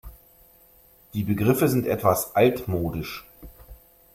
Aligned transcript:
Die 1.13 1.21
Begriffe 1.21 1.67
sind 1.67 1.85
etwas 1.85 2.35
altmodisch. 2.35 3.23